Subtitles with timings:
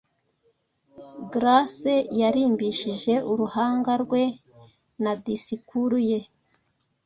[1.31, 4.23] Grace yarimbishije uruhanga rwe
[5.03, 6.19] na disikuru ye